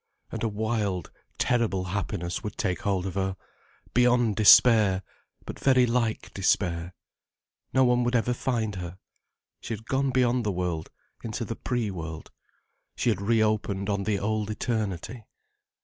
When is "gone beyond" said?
9.85-10.43